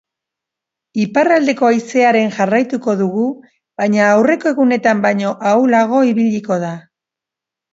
[1.01, 3.27] Iparraldeko haizearekin jarraituko dugu
[3.83, 6.75] baina aurreko egunetan baino ahulago ibiliko da.